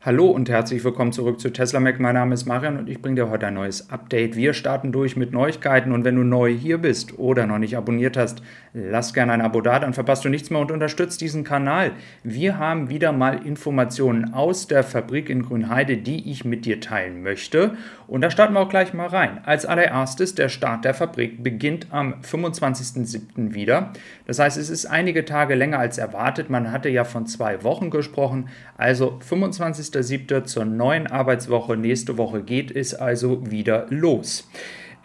Hallo 0.00 0.26
und 0.26 0.50
herzlich 0.50 0.84
willkommen 0.84 1.12
zurück 1.12 1.40
zu 1.40 1.50
Tesla 1.50 1.80
Mac. 1.80 1.98
Mein 1.98 2.14
Name 2.14 2.34
ist 2.34 2.44
Marian 2.44 2.76
und 2.76 2.90
ich 2.90 3.00
bringe 3.00 3.16
dir 3.16 3.30
heute 3.30 3.46
ein 3.46 3.54
neues 3.54 3.88
Update. 3.88 4.36
Wir 4.36 4.52
starten 4.52 4.92
durch 4.92 5.16
mit 5.16 5.32
Neuigkeiten 5.32 5.92
und 5.92 6.04
wenn 6.04 6.16
du 6.16 6.24
neu 6.24 6.52
hier 6.52 6.76
bist 6.76 7.18
oder 7.18 7.46
noch 7.46 7.58
nicht 7.58 7.74
abonniert 7.74 8.18
hast, 8.18 8.42
lass 8.74 9.14
gerne 9.14 9.32
ein 9.32 9.40
Abo 9.40 9.62
da, 9.62 9.78
dann 9.78 9.94
verpasst 9.94 10.22
du 10.26 10.28
nichts 10.28 10.50
mehr 10.50 10.60
und 10.60 10.70
unterstützt 10.70 11.22
diesen 11.22 11.42
Kanal. 11.42 11.92
Wir 12.22 12.58
haben 12.58 12.90
wieder 12.90 13.12
mal 13.12 13.46
Informationen 13.46 14.34
aus 14.34 14.66
der 14.66 14.84
Fabrik 14.84 15.30
in 15.30 15.42
Grünheide, 15.42 15.96
die 15.96 16.30
ich 16.30 16.44
mit 16.44 16.66
dir 16.66 16.80
teilen 16.80 17.22
möchte 17.22 17.78
und 18.06 18.20
da 18.20 18.30
starten 18.30 18.52
wir 18.52 18.60
auch 18.60 18.68
gleich 18.68 18.92
mal 18.92 19.06
rein. 19.06 19.40
Als 19.44 19.64
allererstes, 19.64 20.34
der 20.34 20.50
Start 20.50 20.84
der 20.84 20.92
Fabrik 20.92 21.42
beginnt 21.42 21.86
am 21.90 22.20
25.07. 22.20 23.54
wieder. 23.54 23.92
Das 24.26 24.38
heißt, 24.38 24.58
es 24.58 24.68
ist 24.68 24.84
einige 24.86 25.24
Tage 25.24 25.54
länger 25.54 25.78
als 25.78 25.96
erwartet. 25.96 26.50
Man 26.50 26.70
hatte 26.70 26.90
ja 26.90 27.04
von 27.04 27.26
zwei 27.26 27.62
Wochen 27.62 27.88
gesprochen, 27.88 28.48
also 28.76 29.18
25. 29.20 29.53
20.07. 29.60 30.44
zur 30.44 30.64
neuen 30.64 31.06
Arbeitswoche. 31.06 31.76
Nächste 31.76 32.18
Woche 32.18 32.42
geht 32.42 32.74
es 32.74 32.94
also 32.94 33.50
wieder 33.50 33.86
los. 33.90 34.48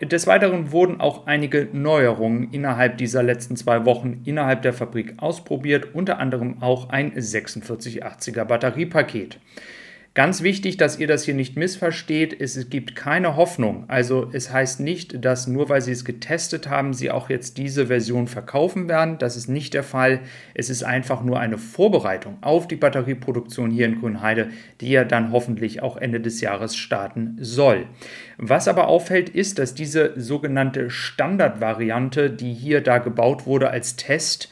Des 0.02 0.27
Weiteren 0.27 0.72
wurden 0.72 1.02
auch 1.02 1.27
einige 1.27 1.67
Neuerungen 1.73 2.52
innerhalb 2.52 2.98
dieser 2.98 3.22
letzten 3.22 3.58
zwei 3.58 3.85
Wochen 3.85 4.22
innerhalb 4.23 4.62
der 4.62 4.72
Fabrik 4.73 5.16
ausprobiert, 5.17 5.94
unter 5.94 6.20
anderem 6.20 6.62
auch 6.62 6.89
ein 6.89 7.13
4680er 7.13 8.45
Batteriepaket. 8.45 9.39
Ganz 10.16 10.41
wichtig, 10.41 10.77
dass 10.77 10.98
ihr 10.98 11.05
das 11.05 11.23
hier 11.23 11.36
nicht 11.36 11.55
missversteht, 11.55 12.41
es 12.41 12.70
gibt 12.72 12.95
keine 12.95 13.36
Hoffnung. 13.36 13.86
Also 13.88 14.27
es 14.34 14.52
heißt 14.52 14.80
nicht, 14.80 15.23
dass 15.23 15.45
nur 15.45 15.70
weil 15.70 15.81
sie 15.81 15.91
es 15.91 16.04
getestet 16.04 16.67
haben, 16.67 16.94
sie 16.94 17.12
auch 17.12 17.30
jetzt 17.30 17.59
diese 17.59 17.88
Version 17.88 18.27
verkaufen 18.27 18.90
werden. 18.90 19.20
Das 19.20 19.38
ist 19.38 19.48
nicht 19.48 19.76
der 19.76 19.84
Fall. 19.84 20.22
Es 20.55 20.72
ist 20.72 20.81
einfach 20.81 21.23
nur 21.23 21.40
eine 21.40 21.59
Vorbereitung 21.59 22.40
auf 22.41 22.67
die 22.67 22.76
Batterieproduktion 22.76 23.70
hier 23.70 23.86
in 23.86 24.00
Grünheide, 24.00 24.50
die 24.81 24.90
ja 24.90 25.03
dann 25.03 25.31
hoffentlich 25.31 25.84
auch 25.84 25.95
Ende 25.95 26.20
des 26.20 26.41
Jahres 26.41 26.76
starten 26.76 27.38
soll. 27.39 27.86
Was 28.38 28.67
aber 28.67 28.88
auffällt, 28.88 29.30
ist, 29.30 29.59
dass 29.59 29.76
diese 29.76 30.20
sogenannte 30.20 30.89
Standardvariante, 30.89 32.31
die 32.31 32.53
hier 32.53 32.81
da 32.81 32.98
gebaut 32.98 33.45
wurde 33.45 33.70
als 33.70 33.95
Test, 33.95 34.50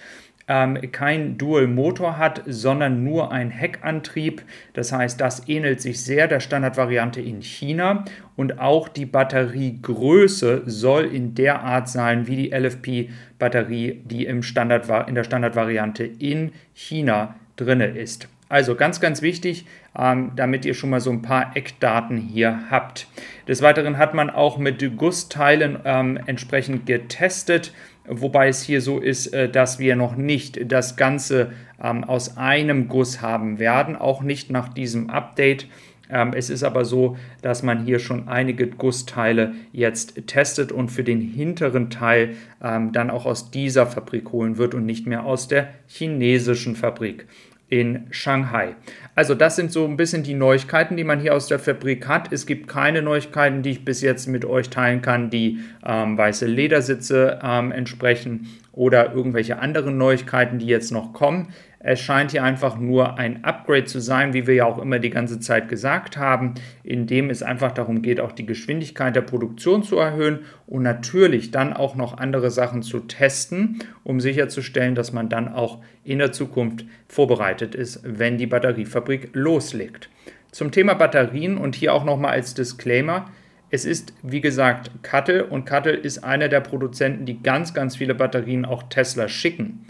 ähm, 0.48 0.80
kein 0.92 1.38
Dual-Motor 1.38 2.18
hat, 2.18 2.42
sondern 2.46 3.04
nur 3.04 3.32
ein 3.32 3.50
Heckantrieb. 3.50 4.44
Das 4.74 4.92
heißt, 4.92 5.20
das 5.20 5.48
ähnelt 5.48 5.82
sich 5.82 6.02
sehr 6.02 6.28
der 6.28 6.40
Standardvariante 6.40 7.22
in 7.22 7.42
China 7.42 8.06
und 8.36 8.60
auch 8.60 8.88
die 8.88 9.06
Batteriegröße 9.06 10.64
soll 10.66 11.06
in 11.06 11.36
der 11.36 11.64
Art 11.64 11.90
sein 11.90 12.28
wie 12.28 12.36
die 12.36 12.52
LFP-Batterie, 12.52 14.02
die 14.06 14.26
im 14.26 14.44
Standard, 14.44 15.08
in 15.08 15.16
der 15.16 15.24
Standardvariante 15.24 16.04
in 16.06 16.52
China 16.74 17.36
drin 17.58 17.82
ist. 17.82 18.30
Also 18.50 18.76
ganz, 18.76 19.02
ganz 19.02 19.22
wichtig, 19.22 19.66
ähm, 19.98 20.32
damit 20.36 20.64
ihr 20.64 20.74
schon 20.74 20.90
mal 20.90 21.02
so 21.02 21.12
ein 21.12 21.22
paar 21.22 21.56
Eckdaten 21.56 22.18
hier 22.18 22.62
habt. 22.72 23.08
Des 23.48 23.62
Weiteren 23.62 23.98
hat 23.98 24.14
man 24.14 24.30
auch 24.30 24.58
mit 24.58 24.98
Gussteilen 24.98 25.80
ähm, 25.84 26.18
entsprechend 26.28 26.86
getestet 26.86 27.74
wobei 28.08 28.48
es 28.48 28.62
hier 28.62 28.82
so 28.82 29.00
ist, 29.00 29.28
äh, 29.28 29.50
dass 29.50 29.80
wir 29.80 29.96
noch 29.96 30.16
nicht 30.16 30.72
das 30.72 30.96
Ganze 30.96 31.52
ähm, 31.82 32.04
aus 32.04 32.38
einem 32.38 32.88
Guss 32.88 33.22
haben 33.22 33.60
werden, 33.60 33.96
auch 33.96 34.22
nicht 34.22 34.50
nach 34.50 34.70
diesem 34.70 35.10
Update. 35.10 35.68
Ähm, 36.10 36.34
es 36.34 36.50
ist 36.50 36.64
aber 36.64 36.86
so, 36.86 37.18
dass 37.42 37.64
man 37.64 37.84
hier 37.84 38.00
schon 38.00 38.28
einige 38.28 38.68
Gussteile 38.68 39.54
jetzt 39.72 40.28
testet 40.28 40.72
und 40.72 40.90
für 40.90 41.04
den 41.04 41.22
hinteren 41.22 41.90
Teil 41.90 42.36
ähm, 42.64 42.92
dann 42.94 43.10
auch 43.10 43.26
aus 43.26 43.52
dieser 43.52 43.86
Fabrik 43.86 44.32
holen 44.32 44.58
wird 44.58 44.74
und 44.74 44.86
nicht 44.86 45.06
mehr 45.06 45.26
aus 45.26 45.48
der 45.48 45.70
chinesischen 45.88 46.76
Fabrik 46.76 47.28
in 47.70 48.08
Shanghai. 48.12 48.76
Also 49.16 49.36
das 49.36 49.56
sind 49.56 49.72
so 49.72 49.86
ein 49.86 49.98
bisschen 49.98 50.24
die 50.24 50.34
Neuigkeiten, 50.34 50.96
die 50.96 51.04
man 51.04 51.20
hier 51.20 51.34
aus 51.34 51.48
der 51.48 51.60
Fabrik 51.60 52.08
hat. 52.08 52.32
Es 52.32 52.46
gibt 52.46 52.68
keine 52.68 53.02
Neuigkeiten, 53.02 53.62
die 53.62 53.72
ich 53.72 53.86
bis 53.86 54.02
jetzt 54.02 54.28
mit 54.28 54.46
euch 54.46 54.70
teilen 54.70 55.02
kann, 55.02 55.30
die 55.30 55.60
ähm, 55.86 56.18
weiße 56.18 56.46
Ledersitze 56.46 57.40
ähm, 57.44 57.72
entsprechen 57.72 58.48
oder 58.72 59.14
irgendwelche 59.14 59.60
anderen 59.60 59.98
Neuigkeiten, 59.98 60.60
die 60.60 60.68
jetzt 60.68 60.92
noch 60.92 61.12
kommen. 61.14 61.50
Es 61.80 62.00
scheint 62.00 62.32
hier 62.32 62.44
einfach 62.44 62.78
nur 62.78 63.20
ein 63.20 63.44
Upgrade 63.44 63.86
zu 63.86 64.00
sein, 64.00 64.34
wie 64.34 64.48
wir 64.48 64.56
ja 64.56 64.66
auch 64.66 64.80
immer 64.80 64.98
die 64.98 65.12
ganze 65.12 65.40
Zeit 65.40 65.70
gesagt 65.70 66.18
haben, 66.18 66.56
in 66.84 67.06
dem 67.06 67.30
es 67.30 67.44
einfach 67.44 67.72
darum 67.72 68.02
geht, 68.02 68.20
auch 68.20 68.32
die 68.32 68.48
Geschwindigkeit 68.48 69.16
der 69.16 69.22
Produktion 69.22 69.84
zu 69.84 69.98
erhöhen 69.98 70.40
und 70.66 70.82
natürlich 70.82 71.52
dann 71.52 71.74
auch 71.74 71.96
noch 71.96 72.18
andere 72.18 72.50
Sachen 72.50 72.82
zu 72.82 73.02
testen, 73.02 73.80
um 74.04 74.20
sicherzustellen, 74.20 74.96
dass 74.96 75.14
man 75.14 75.30
dann 75.30 75.54
auch 75.54 75.80
in 76.04 76.18
der 76.18 76.32
Zukunft 76.32 76.86
vorbereitet 77.08 77.76
ist, 77.76 78.02
wenn 78.04 78.38
die 78.38 78.48
Batteriefabrik 78.48 79.30
loslegt. 79.34 80.10
Zum 80.52 80.72
Thema 80.72 80.96
Batterien 80.96 81.58
und 81.58 81.76
hier 81.76 81.94
auch 81.94 82.06
nochmal 82.06 82.32
als 82.32 82.56
Disclaimer. 82.56 83.30
Es 83.70 83.86
ist, 83.86 84.14
wie 84.24 84.42
gesagt, 84.42 84.92
Kattel 85.04 85.42
und 85.42 85.66
Kattel 85.66 85.94
ist 85.94 86.24
einer 86.24 86.48
der 86.48 86.62
Produzenten, 86.62 87.26
die 87.26 87.44
ganz, 87.44 87.74
ganz 87.76 87.98
viele 87.98 88.16
Batterien 88.16 88.66
auch 88.66 88.84
Tesla 88.84 89.28
schicken. 89.28 89.86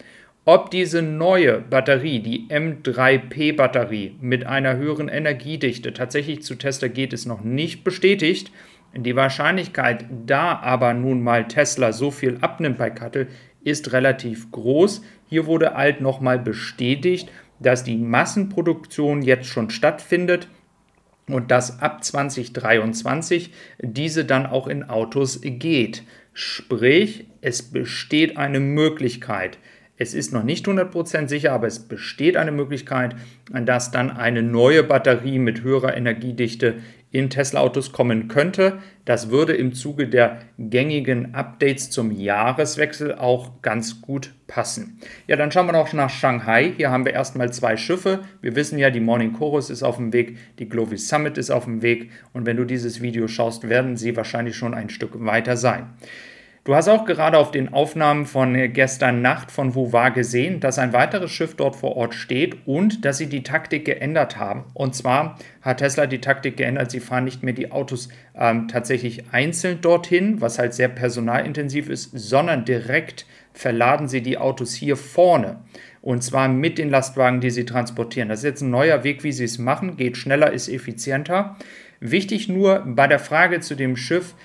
Ob 0.50 0.72
diese 0.72 1.02
neue 1.02 1.60
Batterie, 1.60 2.22
die 2.22 2.48
M3P-Batterie 2.48 4.16
mit 4.22 4.46
einer 4.46 4.78
höheren 4.78 5.10
Energiedichte 5.10 5.92
tatsächlich 5.92 6.42
zu 6.42 6.56
Tesla 6.56 6.88
geht, 6.88 7.12
ist 7.12 7.26
noch 7.26 7.42
nicht 7.42 7.84
bestätigt. 7.84 8.54
Die 8.96 9.18
Wahrscheinlichkeit, 9.18 10.06
da 10.26 10.58
aber 10.58 10.94
nun 10.94 11.22
mal 11.22 11.50
Tesla 11.50 11.92
so 11.92 12.12
viel 12.12 12.38
abnimmt 12.40 12.78
bei 12.78 12.90
Kattel, 12.90 13.28
ist 13.66 13.92
relativ 13.92 14.50
groß. 14.52 15.02
Hier 15.28 15.48
wurde 15.48 15.76
alt 15.76 16.00
nochmal 16.00 16.40
bestätigt, 16.40 17.30
dass 17.60 17.84
die 17.84 17.98
Massenproduktion 17.98 19.24
jetzt 19.24 19.48
schon 19.48 19.70
stattfindet 19.70 20.48
und 21.28 21.52
dass 21.52 21.82
ab 21.82 22.06
2023 22.06 23.52
diese 23.82 24.24
dann 24.24 24.46
auch 24.46 24.68
in 24.68 24.86
Autos 24.86 25.42
geht. 25.44 26.04
Sprich, 26.32 27.26
es 27.42 27.64
besteht 27.64 28.38
eine 28.38 28.62
Möglichkeit, 28.62 29.58
es 29.98 30.14
ist 30.14 30.32
noch 30.32 30.44
nicht 30.44 30.68
100% 30.68 31.28
sicher, 31.28 31.54
aber 31.54 31.68
es 31.68 31.80
besteht 31.80 32.38
eine 32.38 32.52
Möglichkeit, 32.52 33.16
dass 33.52 33.92
dann 33.92 34.12
eine 34.12 34.44
neue 34.44 34.84
Batterie 34.84 35.40
mit 35.40 35.64
höherer 35.64 35.98
Energiedichte 35.98 36.76
in 37.10 37.30
Tesla-Autos 37.30 37.94
kommen 37.94 38.28
könnte. 38.28 38.80
Das 39.06 39.30
würde 39.32 39.54
im 39.54 39.74
Zuge 39.74 40.08
der 40.08 40.40
gängigen 40.60 41.34
Updates 41.34 41.90
zum 41.90 42.12
Jahreswechsel 42.12 43.16
auch 43.16 43.62
ganz 43.62 44.02
gut 44.02 44.34
passen. 44.46 45.00
Ja, 45.26 45.36
dann 45.36 45.52
schauen 45.52 45.68
wir 45.68 45.74
noch 45.74 45.92
nach 45.94 46.10
Shanghai. 46.10 46.74
Hier 46.76 46.92
haben 46.92 47.06
wir 47.06 47.14
erstmal 47.14 47.52
zwei 47.52 47.78
Schiffe. 47.78 48.20
Wir 48.42 48.56
wissen 48.56 48.78
ja, 48.78 48.90
die 48.90 49.00
Morning 49.00 49.34
Chorus 49.34 49.70
ist 49.70 49.84
auf 49.84 49.96
dem 49.98 50.14
Weg, 50.14 50.38
die 50.60 50.70
Glovis 50.70 51.08
Summit 51.08 51.38
ist 51.38 51.50
auf 51.50 51.64
dem 51.64 51.82
Weg 51.82 52.12
und 52.34 52.46
wenn 52.46 52.58
du 52.58 52.66
dieses 52.66 53.02
Video 53.02 53.28
schaust, 53.28 53.68
werden 53.70 53.98
sie 53.98 54.16
wahrscheinlich 54.16 54.56
schon 54.56 54.74
ein 54.74 54.90
Stück 54.90 55.26
weiter 55.26 55.58
sein. 55.58 55.88
Du 56.68 56.76
hast 56.76 56.90
auch 56.90 57.06
gerade 57.06 57.38
auf 57.38 57.52
den 57.52 57.72
Aufnahmen 57.72 58.26
von 58.26 58.54
gestern 58.74 59.22
Nacht 59.22 59.52
von 59.52 59.74
Vouva 59.74 60.10
gesehen, 60.10 60.60
dass 60.60 60.80
ein 60.80 60.92
weiteres 60.92 61.32
Schiff 61.32 61.56
dort 61.56 61.78
vor 61.78 61.96
Ort 61.96 62.14
steht 62.14 62.58
und 62.68 63.06
dass 63.06 63.20
sie 63.20 63.28
die 63.28 63.42
Taktik 63.42 63.86
geändert 63.86 64.36
haben. 64.36 64.66
Und 64.74 64.94
zwar 64.94 65.40
hat 65.62 65.78
Tesla 65.78 66.08
die 66.08 66.20
Taktik 66.20 66.58
geändert, 66.58 66.92
sie 66.92 67.00
fahren 67.00 67.24
nicht 67.24 67.42
mehr 67.42 67.54
die 67.54 67.72
Autos 67.72 68.10
ähm, 68.36 68.68
tatsächlich 68.68 69.24
einzeln 69.32 69.80
dorthin, 69.80 70.42
was 70.42 70.60
halt 70.60 70.74
sehr 70.74 70.90
personalintensiv 70.90 71.88
ist, 71.88 72.12
sondern 72.14 72.66
direkt 72.66 73.26
verladen 73.54 74.10
sie 74.10 74.22
die 74.22 74.38
Autos 74.38 74.74
hier 74.74 74.98
vorne. 74.98 75.62
Und 76.02 76.22
zwar 76.22 76.50
mit 76.50 76.78
den 76.78 76.90
Lastwagen, 76.90 77.40
die 77.40 77.50
sie 77.50 77.64
transportieren. 77.64 78.28
Das 78.28 78.40
ist 78.40 78.46
jetzt 78.46 78.62
ein 78.62 78.72
neuer 78.72 79.06
Weg, 79.06 79.24
wie 79.24 79.32
sie 79.32 79.46
es 79.46 79.58
machen. 79.58 79.96
Geht 79.96 80.18
schneller, 80.18 80.52
ist 80.52 80.68
effizienter. 80.68 81.56
Wichtig 82.02 82.50
nur 82.50 82.84
bei 82.86 83.08
der 83.08 83.20
Frage 83.20 83.62
zu 83.62 83.74
dem 83.76 83.96
Schiff, 83.96 84.36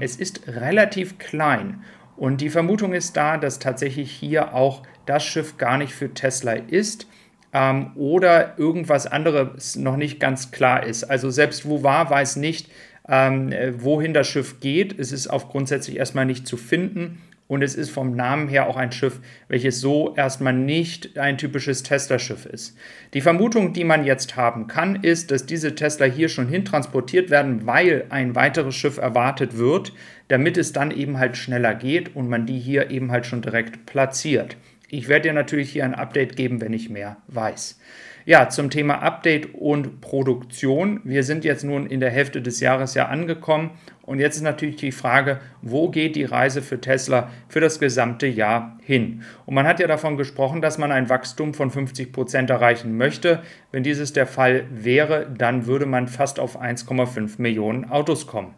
es 0.00 0.16
ist 0.16 0.46
relativ 0.46 1.18
klein 1.18 1.82
und 2.16 2.40
die 2.40 2.50
Vermutung 2.50 2.92
ist 2.92 3.16
da, 3.16 3.38
dass 3.38 3.58
tatsächlich 3.58 4.10
hier 4.10 4.54
auch 4.54 4.82
das 5.06 5.24
Schiff 5.24 5.56
gar 5.56 5.78
nicht 5.78 5.94
für 5.94 6.12
Tesla 6.12 6.52
ist 6.52 7.06
ähm, 7.52 7.92
oder 7.96 8.58
irgendwas 8.58 9.06
anderes 9.06 9.76
noch 9.76 9.96
nicht 9.96 10.20
ganz 10.20 10.50
klar 10.50 10.84
ist. 10.84 11.04
Also 11.04 11.30
selbst 11.30 11.66
Wouvar 11.66 12.10
weiß 12.10 12.36
nicht, 12.36 12.70
ähm, 13.08 13.50
äh, 13.50 13.82
wohin 13.82 14.14
das 14.14 14.28
Schiff 14.28 14.60
geht. 14.60 14.98
Es 14.98 15.10
ist 15.10 15.26
auf 15.26 15.48
grundsätzlich 15.48 15.96
erstmal 15.96 16.26
nicht 16.26 16.46
zu 16.46 16.56
finden 16.56 17.20
und 17.52 17.60
es 17.60 17.74
ist 17.74 17.90
vom 17.90 18.16
Namen 18.16 18.48
her 18.48 18.66
auch 18.66 18.78
ein 18.78 18.92
Schiff, 18.92 19.20
welches 19.46 19.78
so 19.78 20.14
erstmal 20.16 20.54
nicht 20.54 21.18
ein 21.18 21.36
typisches 21.36 21.82
Tesla-Schiff 21.82 22.46
ist. 22.46 22.78
Die 23.12 23.20
Vermutung, 23.20 23.74
die 23.74 23.84
man 23.84 24.06
jetzt 24.06 24.36
haben 24.36 24.68
kann, 24.68 24.96
ist, 25.02 25.30
dass 25.30 25.44
diese 25.44 25.74
Tesla 25.74 26.06
hier 26.06 26.30
schon 26.30 26.48
hintransportiert 26.48 27.28
werden, 27.28 27.66
weil 27.66 28.06
ein 28.08 28.34
weiteres 28.34 28.74
Schiff 28.74 28.96
erwartet 28.96 29.58
wird, 29.58 29.92
damit 30.28 30.56
es 30.56 30.72
dann 30.72 30.90
eben 30.90 31.18
halt 31.18 31.36
schneller 31.36 31.74
geht 31.74 32.16
und 32.16 32.26
man 32.26 32.46
die 32.46 32.58
hier 32.58 32.90
eben 32.90 33.12
halt 33.12 33.26
schon 33.26 33.42
direkt 33.42 33.84
platziert. 33.84 34.56
Ich 34.88 35.08
werde 35.08 35.28
dir 35.28 35.34
natürlich 35.34 35.70
hier 35.70 35.84
ein 35.84 35.94
Update 35.94 36.36
geben, 36.36 36.62
wenn 36.62 36.72
ich 36.72 36.88
mehr 36.88 37.18
weiß. 37.26 37.78
Ja, 38.24 38.48
zum 38.48 38.70
Thema 38.70 39.02
Update 39.02 39.52
und 39.52 40.00
Produktion. 40.00 41.00
Wir 41.02 41.24
sind 41.24 41.44
jetzt 41.44 41.64
nun 41.64 41.86
in 41.86 41.98
der 41.98 42.10
Hälfte 42.10 42.40
des 42.40 42.60
Jahres 42.60 42.94
ja 42.94 43.06
angekommen 43.06 43.70
und 44.02 44.20
jetzt 44.20 44.36
ist 44.36 44.42
natürlich 44.42 44.76
die 44.76 44.92
Frage, 44.92 45.40
wo 45.60 45.88
geht 45.88 46.14
die 46.14 46.22
Reise 46.22 46.62
für 46.62 46.80
Tesla 46.80 47.30
für 47.48 47.58
das 47.58 47.80
gesamte 47.80 48.28
Jahr 48.28 48.78
hin? 48.80 49.22
Und 49.44 49.54
man 49.54 49.66
hat 49.66 49.80
ja 49.80 49.88
davon 49.88 50.16
gesprochen, 50.16 50.62
dass 50.62 50.78
man 50.78 50.92
ein 50.92 51.08
Wachstum 51.08 51.52
von 51.52 51.72
50 51.72 52.12
Prozent 52.12 52.48
erreichen 52.48 52.96
möchte. 52.96 53.42
Wenn 53.72 53.82
dieses 53.82 54.12
der 54.12 54.28
Fall 54.28 54.66
wäre, 54.70 55.26
dann 55.36 55.66
würde 55.66 55.86
man 55.86 56.06
fast 56.06 56.38
auf 56.38 56.60
1,5 56.60 57.40
Millionen 57.42 57.90
Autos 57.90 58.28
kommen. 58.28 58.54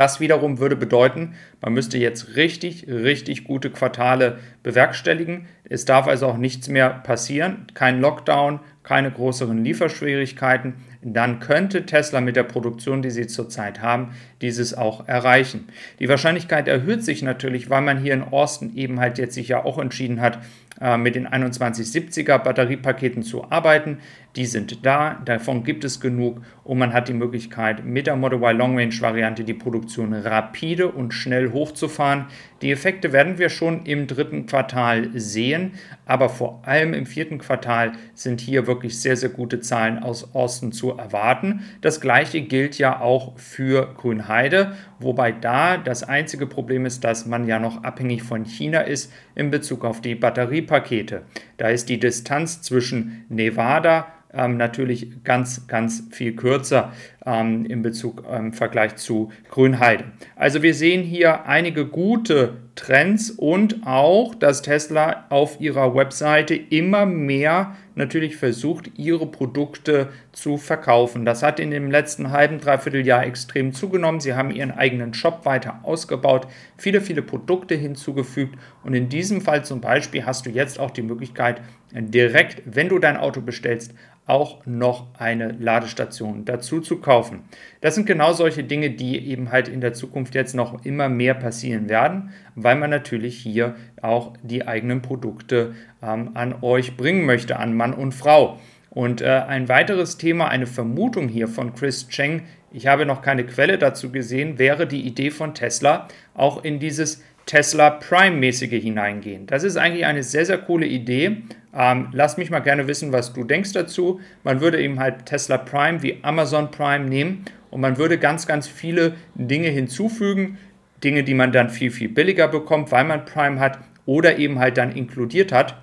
Das 0.00 0.18
wiederum 0.18 0.60
würde 0.60 0.76
bedeuten, 0.76 1.34
man 1.60 1.74
müsste 1.74 1.98
jetzt 1.98 2.34
richtig, 2.34 2.86
richtig 2.88 3.44
gute 3.44 3.68
Quartale 3.68 4.38
bewerkstelligen. 4.62 5.44
Es 5.64 5.84
darf 5.84 6.06
also 6.06 6.26
auch 6.26 6.38
nichts 6.38 6.68
mehr 6.68 6.88
passieren, 6.88 7.66
kein 7.74 8.00
Lockdown, 8.00 8.60
keine 8.82 9.10
größeren 9.10 9.62
Lieferschwierigkeiten. 9.62 10.76
Dann 11.02 11.38
könnte 11.38 11.84
Tesla 11.84 12.22
mit 12.22 12.34
der 12.34 12.44
Produktion, 12.44 13.02
die 13.02 13.10
sie 13.10 13.26
zurzeit 13.26 13.82
haben, 13.82 14.12
dieses 14.40 14.72
auch 14.72 15.06
erreichen. 15.06 15.68
Die 15.98 16.08
Wahrscheinlichkeit 16.08 16.66
erhöht 16.66 17.04
sich 17.04 17.20
natürlich, 17.20 17.68
weil 17.68 17.82
man 17.82 17.98
hier 17.98 18.14
in 18.14 18.22
Austin 18.22 18.74
eben 18.76 19.00
halt 19.00 19.18
jetzt 19.18 19.34
sich 19.34 19.48
ja 19.48 19.62
auch 19.62 19.78
entschieden 19.78 20.22
hat, 20.22 20.38
äh, 20.80 20.96
mit 20.96 21.14
den 21.14 21.28
2170er 21.28 22.38
Batteriepaketen 22.38 23.22
zu 23.22 23.50
arbeiten. 23.50 23.98
Die 24.36 24.46
sind 24.46 24.86
da, 24.86 25.20
davon 25.24 25.64
gibt 25.64 25.82
es 25.82 26.00
genug 26.00 26.40
und 26.62 26.78
man 26.78 26.92
hat 26.92 27.08
die 27.08 27.14
Möglichkeit, 27.14 27.84
mit 27.84 28.06
der 28.06 28.14
Model 28.14 28.38
Y 28.38 28.56
Long 28.56 28.78
Range 28.78 28.94
Variante 29.00 29.42
die 29.42 29.54
Produktion 29.54 30.12
rapide 30.14 30.86
und 30.86 31.12
schnell 31.12 31.50
hochzufahren. 31.50 32.26
Die 32.62 32.70
Effekte 32.70 33.12
werden 33.12 33.38
wir 33.38 33.48
schon 33.48 33.86
im 33.86 34.06
dritten 34.06 34.46
Quartal 34.46 35.08
sehen, 35.14 35.72
aber 36.06 36.28
vor 36.28 36.62
allem 36.64 36.94
im 36.94 37.06
vierten 37.06 37.38
Quartal 37.38 37.92
sind 38.14 38.40
hier 38.40 38.68
wirklich 38.68 39.00
sehr, 39.00 39.16
sehr 39.16 39.30
gute 39.30 39.58
Zahlen 39.58 39.98
aus 39.98 40.32
Austin 40.32 40.70
zu 40.70 40.92
erwarten. 40.92 41.64
Das 41.80 42.00
gleiche 42.00 42.42
gilt 42.42 42.78
ja 42.78 43.00
auch 43.00 43.36
für 43.36 43.92
Grünheide, 43.94 44.74
wobei 45.00 45.32
da 45.32 45.76
das 45.76 46.04
einzige 46.04 46.46
Problem 46.46 46.86
ist, 46.86 47.02
dass 47.02 47.26
man 47.26 47.48
ja 47.48 47.58
noch 47.58 47.82
abhängig 47.82 48.22
von 48.22 48.44
China 48.44 48.82
ist 48.82 49.12
in 49.34 49.50
Bezug 49.50 49.84
auf 49.84 50.00
die 50.00 50.14
Batteriepakete. 50.14 51.22
Da 51.56 51.68
ist 51.68 51.88
die 51.88 51.98
Distanz 51.98 52.62
zwischen 52.62 53.24
Nevada 53.28 54.06
ähm, 54.32 54.56
natürlich 54.56 55.24
ganz, 55.24 55.66
ganz 55.66 56.04
viel 56.10 56.34
kürzer 56.34 56.92
ähm, 57.24 57.64
im 57.66 57.82
Bezug 57.82 58.24
im 58.28 58.46
ähm, 58.46 58.52
Vergleich 58.52 58.96
zu 58.96 59.30
Grünheide. 59.50 60.04
Also 60.36 60.62
wir 60.62 60.74
sehen 60.74 61.02
hier 61.02 61.46
einige 61.46 61.86
gute 61.86 62.54
Trends 62.74 63.30
und 63.30 63.86
auch, 63.86 64.34
dass 64.34 64.62
Tesla 64.62 65.26
auf 65.28 65.60
ihrer 65.60 65.94
Webseite 65.94 66.54
immer 66.54 67.06
mehr 67.06 67.76
natürlich 68.00 68.36
versucht, 68.36 68.90
ihre 68.98 69.26
Produkte 69.26 70.08
zu 70.32 70.56
verkaufen. 70.56 71.24
Das 71.24 71.44
hat 71.44 71.60
in 71.60 71.70
dem 71.70 71.90
letzten 71.90 72.32
halben, 72.32 72.58
dreiviertel 72.58 73.06
Jahr 73.06 73.24
extrem 73.24 73.72
zugenommen. 73.72 74.20
Sie 74.20 74.34
haben 74.34 74.50
ihren 74.50 74.72
eigenen 74.72 75.14
Shop 75.14 75.44
weiter 75.44 75.80
ausgebaut, 75.84 76.48
viele, 76.76 77.00
viele 77.00 77.22
Produkte 77.22 77.76
hinzugefügt 77.76 78.58
und 78.82 78.94
in 78.94 79.08
diesem 79.08 79.40
Fall 79.40 79.64
zum 79.64 79.80
Beispiel 79.80 80.26
hast 80.26 80.46
du 80.46 80.50
jetzt 80.50 80.80
auch 80.80 80.90
die 80.90 81.02
Möglichkeit, 81.02 81.62
direkt, 81.92 82.62
wenn 82.64 82.88
du 82.88 82.98
dein 82.98 83.16
Auto 83.16 83.40
bestellst, 83.40 83.94
auch 84.26 84.64
noch 84.64 85.08
eine 85.18 85.50
Ladestation 85.52 86.44
dazu 86.44 86.80
zu 86.80 87.00
kaufen. 87.00 87.40
Das 87.80 87.96
sind 87.96 88.06
genau 88.06 88.32
solche 88.32 88.62
Dinge, 88.62 88.90
die 88.90 89.18
eben 89.26 89.50
halt 89.50 89.68
in 89.68 89.80
der 89.80 89.92
Zukunft 89.92 90.36
jetzt 90.36 90.54
noch 90.54 90.84
immer 90.84 91.08
mehr 91.08 91.34
passieren 91.34 91.88
werden, 91.88 92.30
weil 92.54 92.76
man 92.76 92.90
natürlich 92.90 93.36
hier 93.38 93.74
auch 94.02 94.34
die 94.42 94.66
eigenen 94.66 95.02
Produkte 95.02 95.74
ähm, 96.02 96.30
an 96.34 96.56
euch 96.62 96.96
bringen 96.96 97.26
möchte, 97.26 97.58
an 97.58 97.74
Mann 97.74 97.94
und 97.94 98.12
Frau. 98.12 98.58
Und 98.90 99.20
äh, 99.22 99.26
ein 99.26 99.68
weiteres 99.68 100.16
Thema, 100.16 100.48
eine 100.48 100.66
Vermutung 100.66 101.28
hier 101.28 101.48
von 101.48 101.74
Chris 101.74 102.08
Cheng, 102.08 102.42
ich 102.72 102.86
habe 102.86 103.04
noch 103.04 103.20
keine 103.20 103.44
Quelle 103.44 103.78
dazu 103.78 104.12
gesehen, 104.12 104.58
wäre 104.58 104.86
die 104.86 105.00
Idee 105.00 105.30
von 105.30 105.54
Tesla, 105.54 106.06
auch 106.34 106.62
in 106.62 106.78
dieses 106.78 107.22
Tesla 107.46 107.90
Prime-mäßige 107.90 108.80
hineingehen. 108.80 109.46
Das 109.46 109.64
ist 109.64 109.76
eigentlich 109.76 110.06
eine 110.06 110.22
sehr, 110.22 110.46
sehr 110.46 110.58
coole 110.58 110.86
Idee. 110.86 111.38
Ähm, 111.74 112.08
lass 112.12 112.36
mich 112.36 112.50
mal 112.50 112.60
gerne 112.60 112.86
wissen, 112.86 113.12
was 113.12 113.32
du 113.32 113.42
denkst 113.42 113.72
dazu. 113.72 114.20
Man 114.44 114.60
würde 114.60 114.80
eben 114.80 115.00
halt 115.00 115.26
Tesla 115.26 115.58
Prime 115.58 116.02
wie 116.02 116.18
Amazon 116.22 116.70
Prime 116.70 117.06
nehmen 117.06 117.44
und 117.70 117.80
man 117.80 117.98
würde 117.98 118.18
ganz, 118.18 118.46
ganz 118.46 118.68
viele 118.68 119.14
Dinge 119.34 119.68
hinzufügen. 119.68 120.58
Dinge, 121.02 121.24
die 121.24 121.34
man 121.34 121.50
dann 121.50 121.70
viel, 121.70 121.90
viel 121.90 122.08
billiger 122.08 122.46
bekommt, 122.46 122.92
weil 122.92 123.04
man 123.04 123.24
Prime 123.24 123.58
hat 123.58 123.78
oder 124.06 124.38
eben 124.38 124.58
halt 124.58 124.78
dann 124.78 124.92
inkludiert 124.92 125.52
hat. 125.52 125.76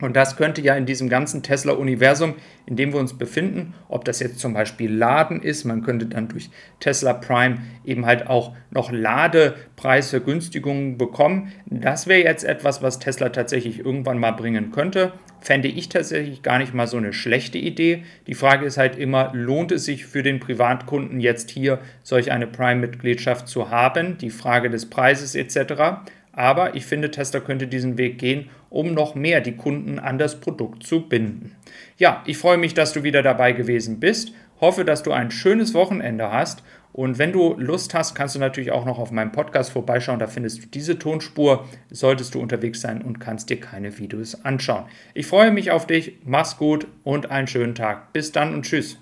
Und 0.00 0.16
das 0.16 0.36
könnte 0.36 0.62
ja 0.62 0.74
in 0.76 0.86
diesem 0.86 1.08
ganzen 1.08 1.42
Tesla-Universum, 1.42 2.34
in 2.66 2.76
dem 2.76 2.92
wir 2.92 3.00
uns 3.00 3.18
befinden, 3.18 3.74
ob 3.88 4.04
das 4.04 4.20
jetzt 4.20 4.38
zum 4.38 4.54
Beispiel 4.54 4.92
Laden 4.92 5.42
ist, 5.42 5.64
man 5.64 5.82
könnte 5.82 6.06
dann 6.06 6.28
durch 6.28 6.50
Tesla 6.80 7.12
Prime 7.12 7.58
eben 7.84 8.06
halt 8.06 8.26
auch 8.26 8.54
noch 8.70 8.90
Ladepreisvergünstigungen 8.90 10.96
bekommen. 10.96 11.52
Das 11.66 12.06
wäre 12.06 12.22
jetzt 12.22 12.44
etwas, 12.44 12.82
was 12.82 12.98
Tesla 12.98 13.28
tatsächlich 13.28 13.80
irgendwann 13.80 14.18
mal 14.18 14.32
bringen 14.32 14.72
könnte. 14.72 15.12
Fände 15.40 15.68
ich 15.68 15.88
tatsächlich 15.88 16.42
gar 16.42 16.58
nicht 16.58 16.74
mal 16.74 16.86
so 16.86 16.98
eine 16.98 17.12
schlechte 17.12 17.58
Idee. 17.58 18.04
Die 18.26 18.34
Frage 18.34 18.66
ist 18.66 18.78
halt 18.78 18.96
immer, 18.96 19.30
lohnt 19.34 19.72
es 19.72 19.84
sich 19.84 20.06
für 20.06 20.22
den 20.22 20.38
Privatkunden 20.38 21.20
jetzt 21.20 21.50
hier 21.50 21.80
solch 22.02 22.30
eine 22.30 22.46
Prime-Mitgliedschaft 22.46 23.48
zu 23.48 23.70
haben? 23.70 24.18
Die 24.18 24.30
Frage 24.30 24.70
des 24.70 24.88
Preises 24.88 25.34
etc. 25.34 26.04
Aber 26.32 26.74
ich 26.76 26.86
finde, 26.86 27.10
Tesla 27.10 27.40
könnte 27.40 27.66
diesen 27.66 27.98
Weg 27.98 28.18
gehen, 28.18 28.50
um 28.68 28.94
noch 28.94 29.14
mehr 29.14 29.40
die 29.40 29.56
Kunden 29.56 29.98
an 29.98 30.18
das 30.18 30.40
Produkt 30.40 30.84
zu 30.84 31.08
binden. 31.08 31.56
Ja, 31.98 32.22
ich 32.26 32.38
freue 32.38 32.58
mich, 32.58 32.74
dass 32.74 32.92
du 32.92 33.02
wieder 33.02 33.22
dabei 33.22 33.52
gewesen 33.52 34.00
bist. 34.00 34.32
Hoffe, 34.60 34.84
dass 34.84 35.02
du 35.02 35.12
ein 35.12 35.30
schönes 35.30 35.74
Wochenende 35.74 36.30
hast. 36.30 36.62
Und 36.92 37.18
wenn 37.18 37.32
du 37.32 37.54
Lust 37.56 37.94
hast, 37.94 38.14
kannst 38.14 38.34
du 38.34 38.40
natürlich 38.40 38.72
auch 38.72 38.84
noch 38.84 38.98
auf 38.98 39.10
meinem 39.10 39.32
Podcast 39.32 39.70
vorbeischauen. 39.70 40.18
Da 40.18 40.26
findest 40.26 40.62
du 40.62 40.66
diese 40.66 40.98
Tonspur. 40.98 41.68
Solltest 41.90 42.34
du 42.34 42.40
unterwegs 42.40 42.80
sein 42.80 43.02
und 43.02 43.20
kannst 43.20 43.50
dir 43.50 43.60
keine 43.60 43.98
Videos 43.98 44.44
anschauen. 44.44 44.84
Ich 45.14 45.26
freue 45.26 45.50
mich 45.50 45.70
auf 45.70 45.86
dich. 45.86 46.18
Mach's 46.24 46.56
gut 46.56 46.86
und 47.04 47.30
einen 47.30 47.46
schönen 47.46 47.74
Tag. 47.74 48.12
Bis 48.12 48.32
dann 48.32 48.54
und 48.54 48.64
tschüss. 48.64 48.98